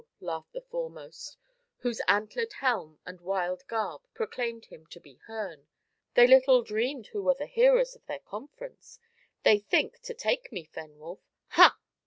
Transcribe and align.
laughed 0.19 0.51
the 0.53 0.61
foremost, 0.61 1.37
whose 1.81 2.01
antlered 2.07 2.53
helm 2.53 2.97
and 3.05 3.21
wild 3.21 3.61
garb 3.67 4.01
proclaimed 4.15 4.65
him 4.65 4.83
to 4.87 4.99
be 4.99 5.17
Herne; 5.27 5.67
"they 6.15 6.25
little 6.25 6.63
dreamed 6.63 7.05
who 7.13 7.21
were 7.21 7.35
the 7.35 7.45
hearers 7.45 7.95
of 7.95 8.07
their 8.07 8.17
conference. 8.17 8.97
So 8.97 8.99
they 9.43 9.59
think 9.59 9.99
to 10.01 10.15
take 10.15 10.51
me, 10.51 10.65
Fenwolf 10.65 11.19
ha!" 11.49 11.77